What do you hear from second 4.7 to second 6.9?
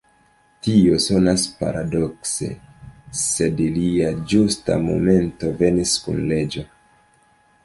momento venis kun leĝo.